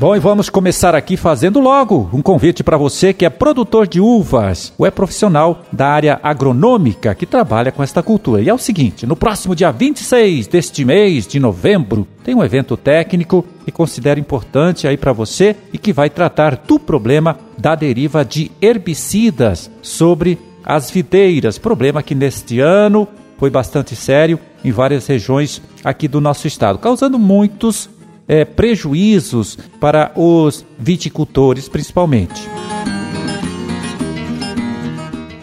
Bom, 0.00 0.14
e 0.14 0.20
vamos 0.20 0.48
começar 0.48 0.94
aqui 0.94 1.16
fazendo 1.16 1.58
logo 1.58 2.08
um 2.12 2.22
convite 2.22 2.62
para 2.62 2.76
você 2.76 3.12
que 3.12 3.24
é 3.24 3.28
produtor 3.28 3.84
de 3.84 4.00
uvas 4.00 4.72
ou 4.78 4.86
é 4.86 4.92
profissional 4.92 5.64
da 5.72 5.88
área 5.88 6.20
agronômica 6.22 7.16
que 7.16 7.26
trabalha 7.26 7.72
com 7.72 7.82
esta 7.82 8.00
cultura. 8.00 8.40
E 8.40 8.48
é 8.48 8.54
o 8.54 8.58
seguinte: 8.58 9.04
no 9.04 9.16
próximo 9.16 9.56
dia 9.56 9.72
26 9.72 10.46
deste 10.46 10.84
mês 10.84 11.26
de 11.26 11.40
novembro, 11.40 12.06
tem 12.22 12.32
um 12.32 12.44
evento 12.44 12.76
técnico 12.76 13.44
que 13.64 13.72
considero 13.72 14.20
importante 14.20 14.86
aí 14.86 14.96
para 14.96 15.12
você 15.12 15.56
e 15.72 15.78
que 15.78 15.92
vai 15.92 16.08
tratar 16.08 16.54
do 16.54 16.78
problema 16.78 17.36
da 17.58 17.74
deriva 17.74 18.24
de 18.24 18.52
herbicidas 18.62 19.68
sobre 19.82 20.38
as 20.64 20.92
videiras. 20.92 21.58
Problema 21.58 22.04
que 22.04 22.14
neste 22.14 22.60
ano 22.60 23.08
foi 23.36 23.50
bastante 23.50 23.96
sério 23.96 24.38
em 24.64 24.70
várias 24.70 25.08
regiões 25.08 25.60
aqui 25.82 26.06
do 26.06 26.20
nosso 26.20 26.46
estado, 26.46 26.78
causando 26.78 27.18
muitos 27.18 27.90
é, 28.28 28.44
prejuízos 28.44 29.58
para 29.80 30.12
os 30.14 30.64
viticultores, 30.78 31.68
principalmente. 31.68 32.48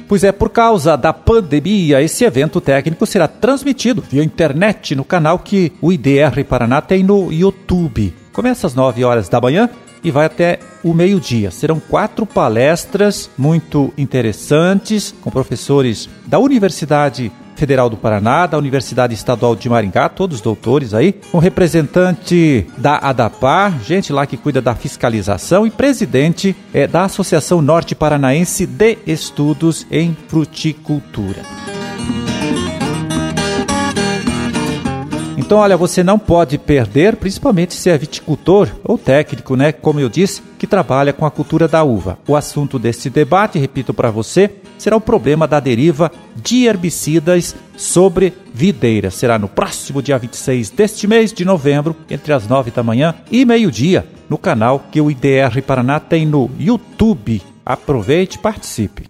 Pois 0.08 0.24
é, 0.24 0.32
por 0.32 0.52
causa 0.52 0.96
da 0.96 1.12
pandemia, 1.12 2.02
esse 2.02 2.24
evento 2.24 2.62
técnico 2.62 3.08
será 3.08 3.28
transmitido 3.28 4.04
via 4.08 4.24
internet 4.24 4.96
no 4.96 5.04
canal 5.04 5.40
que 5.40 5.74
o 5.82 5.92
IDR 5.92 6.44
Paraná 6.48 6.80
tem 6.80 7.04
no 7.04 7.34
YouTube. 7.34 8.14
Começa 8.32 8.68
às 8.68 8.76
9 8.76 9.04
horas 9.04 9.28
da 9.28 9.42
manhã 9.42 9.68
e 10.04 10.12
vai 10.12 10.28
até 10.28 10.60
o 10.84 10.94
meio-dia. 10.94 11.50
Serão 11.50 11.80
quatro 11.80 12.28
palestras 12.28 13.30
muito 13.36 13.92
interessantes 13.98 15.16
com 15.20 15.32
professores 15.32 16.08
da 16.28 16.38
Universidade 16.38 17.32
Federal 17.56 17.90
do 17.90 17.98
Paraná, 17.98 18.46
da 18.46 18.58
Universidade 18.58 19.14
Estadual 19.14 19.56
de 19.56 19.70
Maringá, 19.70 20.10
todos 20.10 20.42
doutores 20.42 20.94
aí, 20.94 21.16
um 21.34 21.40
representante 21.40 22.68
da 22.78 22.98
ADAPAR, 22.98 23.80
gente 23.84 24.12
lá 24.14 24.26
que 24.26 24.38
cuida 24.38 24.62
da 24.62 24.76
fiscalização 24.76 25.66
e 25.66 25.72
presidente 25.72 26.56
é, 26.74 26.88
da 26.88 27.04
Associação 27.04 27.62
Norte 27.62 27.96
Paranaense 27.96 28.66
de 28.66 28.98
Estudos 29.06 29.86
em 29.90 30.16
Fruticultura. 30.28 31.75
Então, 35.46 35.60
olha, 35.60 35.78
você 35.78 36.02
não 36.02 36.18
pode 36.18 36.58
perder, 36.58 37.18
principalmente 37.18 37.76
se 37.76 37.88
é 37.88 37.96
viticultor 37.96 38.68
ou 38.84 38.98
técnico, 38.98 39.56
né? 39.56 39.72
Como 39.72 40.00
eu 40.00 40.10
disse, 40.10 40.42
que 40.58 40.66
trabalha 40.66 41.14
com 41.14 41.24
a 41.24 41.30
cultura 41.30 41.68
da 41.68 41.84
uva. 41.84 42.18
O 42.28 42.36
assunto 42.36 42.80
desse 42.80 43.12
debate, 43.12 43.60
repito 43.60 43.94
para 43.94 44.10
você, 44.10 44.50
será 44.76 44.98
o 44.98 45.02
problema 45.02 45.48
da 45.48 45.60
deriva 45.60 46.12
de 46.36 46.66
herbicidas 46.66 47.56
sobre 47.78 48.34
videiras. 48.52 49.14
Será 49.14 49.38
no 49.38 49.48
próximo 49.48 50.02
dia 50.02 50.18
26 50.18 50.72
deste 50.72 51.06
mês 51.06 51.32
de 51.32 51.46
novembro, 51.46 51.96
entre 52.10 52.34
as 52.34 52.48
9 52.48 52.72
da 52.72 52.82
manhã 52.82 53.14
e 53.32 53.46
meio-dia, 53.46 54.08
no 54.28 54.40
canal 54.40 54.86
que 54.92 55.00
o 55.00 55.12
IDR 55.12 55.62
Paraná 55.62 56.00
tem 56.00 56.26
no 56.26 56.50
YouTube. 56.60 57.40
Aproveite 57.64 58.38
e 58.38 58.42
participe. 58.42 59.06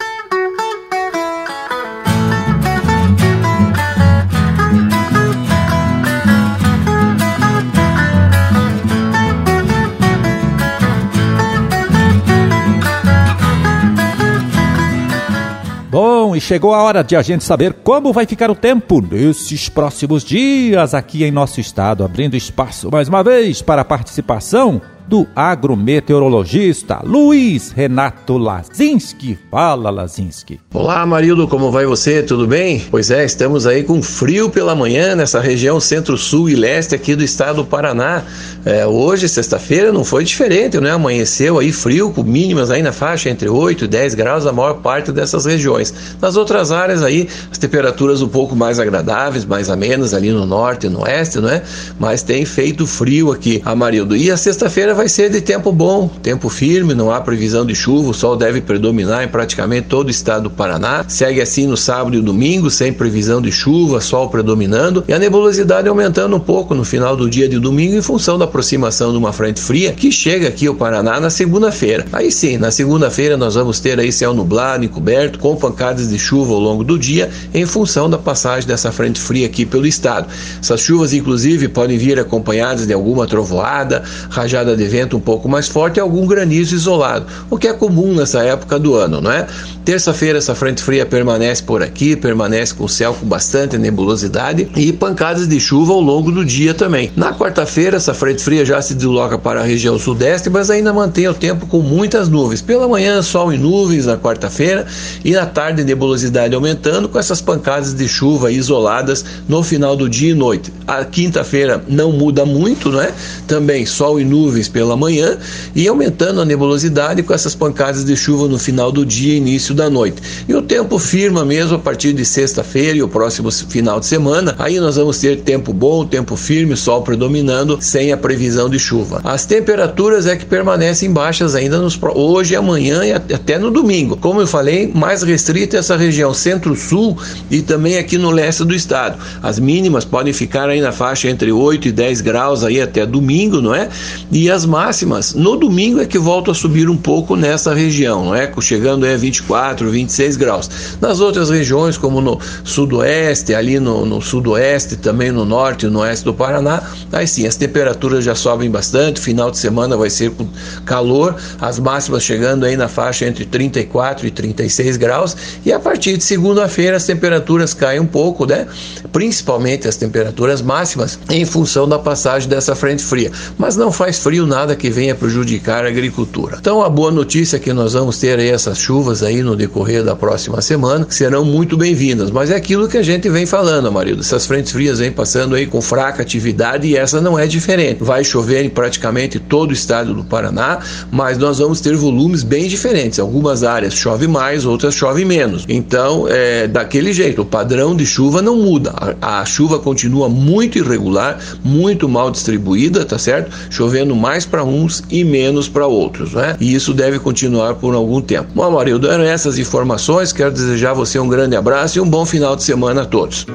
E 16.35 16.41
chegou 16.41 16.73
a 16.73 16.83
hora 16.83 17.03
de 17.03 17.15
a 17.15 17.21
gente 17.21 17.43
saber 17.43 17.73
como 17.73 18.11
vai 18.11 18.25
ficar 18.25 18.51
o 18.51 18.55
tempo 18.55 19.01
nesses 19.01 19.69
próximos 19.69 20.23
dias 20.23 20.93
aqui 20.93 21.23
em 21.23 21.31
nosso 21.31 21.59
estado, 21.59 22.03
abrindo 22.03 22.35
espaço 22.35 22.89
mais 22.91 23.07
uma 23.07 23.23
vez 23.23 23.61
para 23.61 23.81
a 23.81 23.85
participação 23.85 24.81
do 25.07 25.27
agrometeorologista 25.35 27.01
Luiz 27.03 27.71
Renato 27.71 28.37
Lazinski. 28.37 29.37
Fala, 29.51 29.89
Lazinski. 29.89 30.59
Olá, 30.73 31.05
Marildo, 31.05 31.47
como 31.47 31.71
vai 31.71 31.85
você? 31.85 32.23
Tudo 32.23 32.47
bem? 32.47 32.83
Pois 32.89 33.11
é, 33.11 33.23
estamos 33.23 33.67
aí 33.67 33.83
com 33.83 34.01
frio 34.01 34.49
pela 34.49 34.75
manhã 34.75 35.15
nessa 35.15 35.39
região 35.39 35.79
centro-sul 35.79 36.49
e 36.49 36.55
leste 36.55 36.95
aqui 36.95 37.15
do 37.15 37.23
estado 37.23 37.57
do 37.57 37.65
Paraná. 37.65 38.23
É, 38.65 38.85
hoje, 38.87 39.29
sexta-feira, 39.29 39.91
não 39.91 40.03
foi 40.03 40.23
diferente, 40.23 40.79
né? 40.79 40.91
Amanheceu 40.91 41.59
aí 41.59 41.71
frio, 41.71 42.11
com 42.11 42.23
mínimas 42.23 42.71
aí 42.71 42.81
na 42.81 42.91
faixa 42.91 43.29
entre 43.29 43.47
8 43.47 43.85
e 43.85 43.87
10 43.87 44.15
graus, 44.15 44.45
a 44.45 44.51
maior 44.51 44.75
parte 44.75 45.11
dessas 45.11 45.45
regiões. 45.45 45.93
Nas 46.19 46.35
outras 46.35 46.71
áreas 46.71 47.03
aí, 47.03 47.29
as 47.51 47.57
temperaturas 47.57 48.21
um 48.21 48.27
pouco 48.27 48.55
mais 48.55 48.79
agradáveis, 48.79 49.45
mais 49.45 49.69
amenas 49.69 50.13
ali 50.13 50.31
no 50.31 50.45
norte 50.45 50.87
e 50.87 50.89
no 50.89 51.03
oeste, 51.03 51.39
não 51.39 51.49
é? 51.49 51.61
Mas 51.99 52.23
tem 52.23 52.43
feito 52.43 52.87
frio 52.87 53.31
aqui, 53.31 53.61
Amarildo. 53.63 54.15
E 54.15 54.31
a 54.31 54.37
sexta-feira 54.37 54.94
vai 54.95 55.09
ser 55.09 55.29
de 55.29 55.41
tempo 55.41 55.71
bom, 55.71 56.07
tempo 56.23 56.47
firme, 56.47 56.93
não 56.93 57.11
há 57.11 57.19
previsão 57.19 57.65
de 57.65 57.75
chuva, 57.75 58.11
o 58.11 58.13
sol 58.13 58.37
deve 58.37 58.61
predominar 58.61 59.23
em 59.23 59.27
praticamente 59.27 59.87
todo 59.87 60.07
o 60.07 60.11
estado 60.11 60.43
do 60.43 60.49
Paraná. 60.49 61.05
Segue 61.07 61.41
assim 61.41 61.67
no 61.67 61.75
sábado 61.75 62.15
e 62.15 62.21
domingo, 62.21 62.69
sem 62.69 62.93
previsão 62.93 63.41
de 63.41 63.51
chuva, 63.51 63.99
sol 63.99 64.29
predominando 64.29 65.03
e 65.07 65.13
a 65.13 65.19
nebulosidade 65.19 65.89
aumentando 65.89 66.35
um 66.35 66.39
pouco 66.39 66.73
no 66.73 66.85
final 66.85 67.15
do 67.15 67.29
dia 67.29 67.49
de 67.49 67.59
domingo 67.59 67.95
em 67.95 68.01
função 68.01 68.37
da 68.37 68.45
aproximação 68.45 69.11
de 69.11 69.17
uma 69.17 69.33
frente 69.33 69.59
fria 69.59 69.91
que 69.91 70.11
chega 70.11 70.47
aqui 70.47 70.67
ao 70.67 70.75
Paraná 70.75 71.19
na 71.19 71.29
segunda-feira. 71.29 72.05
Aí 72.13 72.31
sim, 72.31 72.57
na 72.57 72.71
segunda-feira 72.71 73.35
nós 73.35 73.55
vamos 73.55 73.79
ter 73.79 73.99
aí 73.99 74.11
céu 74.11 74.33
nublado, 74.33 74.85
encoberto, 74.85 75.39
com 75.39 75.55
pancadas 75.55 76.07
de 76.09 76.17
chuva 76.17 76.53
ao 76.53 76.59
longo 76.59 76.83
do 76.83 76.97
dia 76.97 77.29
em 77.53 77.65
função 77.65 78.09
da 78.09 78.17
passagem 78.17 78.67
dessa 78.67 78.91
frente 78.91 79.19
fria 79.19 79.45
aqui 79.45 79.65
pelo 79.65 79.85
estado. 79.85 80.27
Essas 80.61 80.79
chuvas, 80.79 81.13
inclusive, 81.13 81.67
podem 81.67 81.97
vir 81.97 82.17
acompanhadas 82.17 82.87
de 82.87 82.93
alguma 82.93 83.27
trovoada, 83.27 84.03
rajada 84.29 84.75
de 84.75 84.84
de 84.85 84.91
vento 84.91 85.17
um 85.17 85.19
pouco 85.19 85.49
mais 85.49 85.67
forte 85.67 85.97
e 85.97 85.99
algum 85.99 86.25
granizo 86.27 86.75
isolado, 86.75 87.25
o 87.49 87.57
que 87.57 87.67
é 87.67 87.73
comum 87.73 88.13
nessa 88.13 88.43
época 88.43 88.77
do 88.77 88.93
ano, 88.93 89.19
não 89.19 89.31
é? 89.31 89.47
Terça-feira 89.83 90.37
essa 90.37 90.55
frente 90.55 90.81
fria 90.81 91.05
permanece 91.05 91.61
por 91.61 91.83
aqui, 91.83 92.15
permanece 92.15 92.73
com 92.73 92.85
o 92.85 92.89
céu 92.89 93.13
com 93.13 93.25
bastante 93.25 93.77
nebulosidade 93.77 94.67
e 94.75 94.91
pancadas 94.91 95.47
de 95.47 95.59
chuva 95.59 95.93
ao 95.93 96.01
longo 96.01 96.31
do 96.31 96.43
dia 96.43 96.73
também. 96.73 97.11
Na 97.15 97.33
quarta-feira 97.33 97.97
essa 97.97 98.13
frente 98.13 98.43
fria 98.43 98.65
já 98.65 98.81
se 98.81 98.95
desloca 98.95 99.37
para 99.37 99.61
a 99.61 99.63
região 99.63 99.99
sudeste, 99.99 100.49
mas 100.49 100.69
ainda 100.69 100.91
mantém 100.91 101.27
o 101.27 101.33
tempo 101.33 101.67
com 101.67 101.81
muitas 101.81 102.29
nuvens. 102.29 102.61
Pela 102.61 102.87
manhã 102.87 103.21
sol 103.21 103.53
e 103.53 103.57
nuvens 103.57 104.07
na 104.07 104.17
quarta-feira 104.17 104.85
e 105.23 105.33
na 105.33 105.45
tarde 105.45 105.83
nebulosidade 105.83 106.55
aumentando 106.55 107.07
com 107.07 107.19
essas 107.19 107.41
pancadas 107.41 107.93
de 107.93 108.07
chuva 108.07 108.51
isoladas 108.51 109.23
no 109.47 109.61
final 109.61 109.95
do 109.95 110.09
dia 110.09 110.31
e 110.31 110.35
noite. 110.35 110.73
A 110.87 111.05
quinta-feira 111.05 111.83
não 111.87 112.11
muda 112.11 112.45
muito, 112.45 112.91
não 112.91 113.01
é? 113.01 113.11
Também 113.47 113.85
sol 113.85 114.19
e 114.19 114.25
nuvens 114.25 114.67
pela 114.75 114.97
manhã 114.97 115.37
e 115.73 115.87
aumentando 115.87 116.41
a 116.41 116.45
nebulosidade 116.45 117.23
com 117.23 117.33
essas 117.33 117.55
pancadas 117.55 118.03
de 118.03 118.13
chuva 118.17 118.49
no 118.49 118.59
final 118.59 118.91
do 118.91 119.05
dia 119.05 119.33
e 119.33 119.37
início 119.37 119.73
da 119.73 119.89
noite. 119.89 120.21
E 120.49 120.53
o 120.53 120.61
tempo 120.61 120.99
firma 120.99 121.45
mesmo 121.45 121.77
a 121.77 121.79
partir 121.79 122.11
de 122.11 122.25
sexta-feira 122.25 122.97
e 122.97 123.01
o 123.01 123.07
próximo 123.07 123.49
final 123.49 124.01
de 124.01 124.05
semana. 124.05 124.53
Aí 124.59 124.77
nós 124.77 124.97
vamos 124.97 125.17
ter 125.17 125.39
tempo 125.39 125.71
bom, 125.71 126.05
tempo 126.05 126.35
firme, 126.35 126.75
sol 126.75 127.03
predominando, 127.03 127.77
sem 127.79 128.11
a 128.11 128.17
previsão 128.17 128.69
de 128.69 128.77
chuva. 128.77 129.21
As 129.23 129.45
temperaturas 129.45 130.27
é 130.27 130.35
que 130.35 130.45
permanecem 130.45 131.09
baixas 131.09 131.55
ainda 131.55 131.77
nos 131.77 131.97
hoje, 132.13 132.53
amanhã 132.53 133.05
e 133.05 133.13
até 133.13 133.57
no 133.57 133.71
domingo. 133.71 134.17
Como 134.17 134.41
eu 134.41 134.47
falei, 134.47 134.91
mais 134.93 135.23
restrita 135.23 135.77
essa 135.77 135.95
região 135.95 136.33
centro-sul 136.33 137.17
e 137.49 137.61
também 137.61 137.97
aqui 137.97 138.17
no 138.17 138.29
leste 138.29 138.65
do 138.65 138.75
estado. 138.75 139.17
As 139.41 139.57
mínimas 139.57 140.03
podem 140.03 140.33
ficar 140.33 140.67
aí 140.67 140.81
na 140.81 140.91
faixa 140.91 141.29
entre 141.29 141.49
8 141.49 141.87
e 141.87 141.91
10 141.93 142.19
graus 142.19 142.61
aí 142.61 142.81
até 142.81 143.05
domingo, 143.05 143.61
não 143.61 143.73
é? 143.73 143.87
E 144.29 144.51
as 144.51 144.64
máximas 144.65 145.33
no 145.33 145.55
domingo 145.55 146.01
é 146.01 146.05
que 146.05 146.17
voltam 146.17 146.51
a 146.51 146.55
subir 146.55 146.89
um 146.89 146.97
pouco 146.97 147.35
nessa 147.35 147.73
região, 147.73 148.25
não 148.25 148.35
é? 148.35 148.51
Chegando 148.59 149.05
a 149.05 149.15
24, 149.15 149.89
26 149.89 150.37
graus. 150.37 150.69
Nas 150.99 151.19
outras 151.19 151.49
regiões, 151.49 151.97
como 151.97 152.19
no 152.19 152.39
sudoeste, 152.63 153.53
ali 153.53 153.79
no, 153.79 154.05
no 154.05 154.21
sudoeste, 154.21 154.95
também 154.95 155.31
no 155.31 155.45
norte 155.45 155.85
e 155.85 155.89
no 155.89 155.99
oeste 155.99 156.25
do 156.25 156.33
Paraná, 156.33 156.81
aí 157.11 157.27
sim, 157.27 157.45
as 157.45 157.55
temperaturas 157.55 158.23
já 158.23 158.35
sobem 158.35 158.69
bastante, 158.69 159.19
final 159.19 159.51
de 159.51 159.57
semana 159.57 159.95
vai 159.95 160.09
ser 160.09 160.31
com 160.31 160.47
calor, 160.85 161.35
as 161.61 161.79
máximas 161.79 162.23
chegando 162.23 162.65
aí 162.65 162.75
na 162.75 162.87
faixa 162.87 163.25
entre 163.25 163.45
34 163.45 164.25
e 164.25 164.31
36 164.31 164.97
graus, 164.97 165.35
e 165.65 165.71
a 165.71 165.79
partir 165.79 166.17
de 166.17 166.23
segunda-feira 166.23 166.97
as 166.97 167.05
temperaturas 167.05 167.73
caem 167.73 167.99
um 167.99 168.07
pouco, 168.07 168.45
né? 168.45 168.67
Principalmente 169.11 169.87
as 169.87 169.95
temperaturas 169.95 170.61
máximas, 170.61 171.19
em 171.29 171.45
função 171.45 171.87
da 171.87 171.99
passagem 171.99 172.49
dessa 172.49 172.75
frente 172.75 173.03
fria. 173.03 173.31
Mas 173.57 173.75
não 173.75 173.91
faz 173.91 174.19
frio 174.19 174.45
que 174.75 174.89
venha 174.89 175.15
prejudicar 175.15 175.83
a 175.83 175.87
agricultura. 175.89 176.57
Então 176.59 176.83
a 176.83 176.87
boa 176.87 177.11
notícia 177.11 177.57
é 177.57 177.59
que 177.59 177.73
nós 177.73 177.93
vamos 177.93 178.19
ter 178.19 178.39
aí 178.39 178.49
essas 178.49 178.77
chuvas 178.77 179.23
aí 179.23 179.41
no 179.41 179.55
decorrer 179.55 180.03
da 180.03 180.15
próxima 180.15 180.61
semana, 180.61 181.05
que 181.05 181.15
serão 181.15 181.43
muito 181.43 181.75
bem-vindas. 181.75 182.29
Mas 182.29 182.51
é 182.51 182.55
aquilo 182.55 182.87
que 182.87 182.97
a 182.97 183.03
gente 183.03 183.27
vem 183.29 183.45
falando, 183.45 183.87
Amarildo. 183.87 184.21
Essas 184.21 184.45
frentes 184.45 184.71
frias 184.71 184.99
vêm 184.99 185.11
passando 185.11 185.55
aí 185.55 185.65
com 185.65 185.81
fraca 185.81 186.21
atividade 186.21 186.87
e 186.87 186.95
essa 186.95 187.19
não 187.19 187.37
é 187.37 187.47
diferente. 187.47 188.03
Vai 188.03 188.23
chover 188.23 188.63
em 188.63 188.69
praticamente 188.69 189.39
todo 189.39 189.71
o 189.71 189.73
estado 189.73 190.13
do 190.13 190.23
Paraná, 190.23 190.79
mas 191.11 191.37
nós 191.37 191.57
vamos 191.57 191.81
ter 191.81 191.95
volumes 191.95 192.43
bem 192.43 192.67
diferentes. 192.67 193.19
Algumas 193.19 193.63
áreas 193.63 193.93
chove 193.93 194.27
mais, 194.27 194.65
outras 194.65 194.93
chove 194.93 195.25
menos. 195.25 195.65
Então, 195.67 196.27
é 196.29 196.67
daquele 196.67 197.11
jeito, 197.11 197.41
o 197.41 197.45
padrão 197.45 197.95
de 197.95 198.05
chuva 198.05 198.41
não 198.41 198.57
muda. 198.57 198.93
A, 199.21 199.41
a 199.41 199.45
chuva 199.45 199.79
continua 199.79 200.29
muito 200.29 200.77
irregular, 200.77 201.39
muito 201.63 202.07
mal 202.07 202.29
distribuída, 202.29 203.05
tá 203.05 203.17
certo? 203.17 203.51
Chovendo 203.69 204.15
mais 204.15 204.44
para 204.45 204.63
uns 204.63 205.03
e 205.09 205.23
menos 205.23 205.67
para 205.67 205.87
outros, 205.87 206.33
né? 206.33 206.55
E 206.59 206.73
isso 206.73 206.93
deve 206.93 207.19
continuar 207.19 207.75
por 207.75 207.95
algum 207.95 208.21
tempo. 208.21 208.49
Bom, 208.53 208.63
Amarildo, 208.63 209.09
eram 209.09 209.23
essas 209.23 209.57
informações. 209.57 210.31
Quero 210.31 210.51
desejar 210.51 210.91
a 210.91 210.93
você 210.93 211.19
um 211.19 211.27
grande 211.27 211.55
abraço 211.55 211.97
e 211.97 212.01
um 212.01 212.09
bom 212.09 212.25
final 212.25 212.55
de 212.55 212.63
semana 212.63 213.03
a 213.03 213.05
todos. 213.05 213.45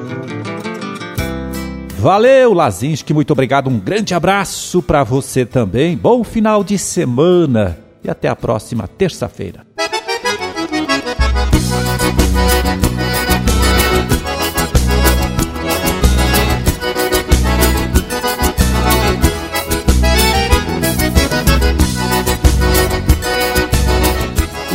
Valeu, 1.97 2.51
Lazinski, 2.53 3.13
muito 3.13 3.31
obrigado. 3.31 3.69
Um 3.69 3.79
grande 3.79 4.13
abraço 4.15 4.81
para 4.81 5.03
você 5.03 5.45
também. 5.45 5.95
Bom 5.95 6.23
final 6.23 6.63
de 6.63 6.77
semana 6.77 7.77
e 8.03 8.09
até 8.09 8.27
a 8.27 8.35
próxima 8.35 8.87
terça-feira. 8.87 9.70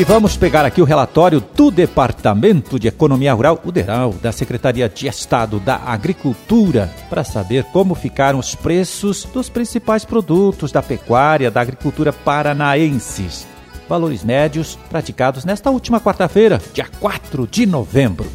Vamos 0.06 0.36
pegar 0.36 0.64
aqui 0.64 0.80
o 0.80 0.84
relatório 0.84 1.40
do 1.40 1.68
Departamento 1.68 2.78
de 2.78 2.86
Economia 2.86 3.34
Rural, 3.34 3.60
o 3.64 3.72
DERAL, 3.72 4.14
da 4.22 4.30
Secretaria 4.30 4.88
de 4.88 5.08
Estado 5.08 5.58
da 5.58 5.76
Agricultura, 5.76 6.88
para 7.10 7.24
saber 7.24 7.64
como 7.64 7.94
ficaram 7.94 8.38
os 8.38 8.54
preços 8.54 9.24
dos 9.24 9.48
principais 9.48 10.04
produtos 10.04 10.70
da 10.70 10.80
pecuária 10.80 11.50
da 11.50 11.60
agricultura 11.60 12.12
paranaenses. 12.12 13.46
Valores 13.88 14.22
médios 14.22 14.78
praticados 14.88 15.44
nesta 15.44 15.70
última 15.70 16.00
quarta-feira, 16.00 16.60
dia 16.72 16.86
4 17.00 17.46
de 17.46 17.66
novembro. 17.66 18.30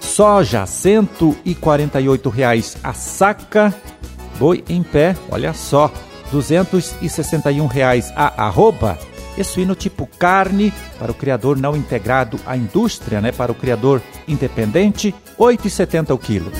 Soja, 0.00 0.64
148 0.64 2.28
reais 2.28 2.76
a 2.84 2.92
saca. 2.92 3.74
Boi 4.38 4.62
em 4.68 4.84
pé, 4.84 5.16
olha 5.28 5.52
só, 5.52 5.90
261 6.30 7.66
reais 7.66 8.12
a 8.14 8.44
arroba. 8.44 8.98
E 9.36 9.44
suíno 9.44 9.74
tipo 9.74 10.06
carne 10.18 10.72
para 10.98 11.12
o 11.12 11.14
criador 11.14 11.56
não 11.56 11.76
integrado 11.76 12.40
à 12.44 12.56
indústria, 12.56 13.20
né? 13.20 13.30
Para 13.30 13.52
o 13.52 13.54
criador 13.54 14.02
independente, 14.26 15.14
8,70 15.38 16.10
o 16.14 16.18
quilo. 16.18 16.50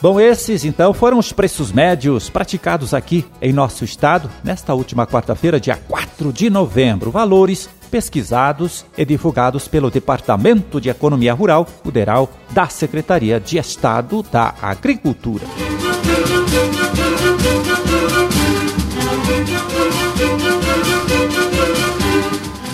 Bom, 0.00 0.20
esses 0.20 0.64
então 0.64 0.94
foram 0.94 1.18
os 1.18 1.32
preços 1.32 1.72
médios 1.72 2.30
praticados 2.30 2.94
aqui 2.94 3.26
em 3.42 3.52
nosso 3.52 3.84
estado 3.84 4.30
nesta 4.44 4.72
última 4.72 5.04
quarta-feira, 5.04 5.58
dia 5.58 5.76
4 5.76 6.32
de 6.32 6.48
novembro. 6.48 7.10
Valores 7.10 7.68
pesquisados 7.88 8.84
e 8.96 9.04
divulgados 9.04 9.66
pelo 9.66 9.90
Departamento 9.90 10.80
de 10.80 10.88
Economia 10.88 11.34
Rural, 11.34 11.66
o 11.84 11.90
DERAL, 11.90 12.30
da 12.50 12.68
Secretaria 12.68 13.40
de 13.40 13.58
Estado 13.58 14.22
da 14.30 14.54
Agricultura. 14.62 15.87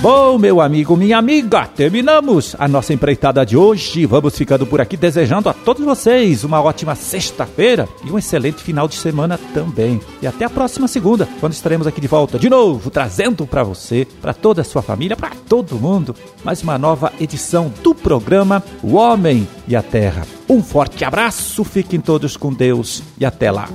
Bom, 0.04 0.36
meu 0.36 0.60
amigo, 0.60 0.94
minha 0.98 1.16
amiga, 1.16 1.66
terminamos 1.66 2.54
a 2.58 2.68
nossa 2.68 2.92
empreitada 2.92 3.42
de 3.46 3.56
hoje. 3.56 4.04
Vamos 4.04 4.36
ficando 4.36 4.66
por 4.66 4.78
aqui 4.78 4.98
desejando 4.98 5.48
a 5.48 5.54
todos 5.54 5.82
vocês 5.82 6.44
uma 6.44 6.60
ótima 6.60 6.94
sexta-feira 6.94 7.88
e 8.04 8.10
um 8.10 8.18
excelente 8.18 8.62
final 8.62 8.86
de 8.86 8.96
semana 8.96 9.40
também. 9.54 9.98
E 10.20 10.26
até 10.26 10.44
a 10.44 10.50
próxima 10.50 10.86
segunda, 10.88 11.26
quando 11.40 11.54
estaremos 11.54 11.86
aqui 11.86 12.02
de 12.02 12.06
volta 12.06 12.38
de 12.38 12.50
novo, 12.50 12.90
trazendo 12.90 13.46
para 13.46 13.64
você, 13.64 14.06
para 14.20 14.34
toda 14.34 14.60
a 14.60 14.64
sua 14.64 14.82
família, 14.82 15.16
para 15.16 15.30
todo 15.48 15.80
mundo, 15.80 16.14
mais 16.44 16.62
uma 16.62 16.76
nova 16.76 17.10
edição 17.18 17.72
do 17.82 17.94
programa 17.94 18.62
O 18.82 18.96
Homem 18.96 19.48
e 19.66 19.74
a 19.74 19.80
Terra. 19.80 20.26
Um 20.46 20.62
forte 20.62 21.02
abraço, 21.02 21.64
fiquem 21.64 21.98
todos 21.98 22.36
com 22.36 22.52
Deus 22.52 23.02
e 23.18 23.24
até 23.24 23.50
lá. 23.50 23.70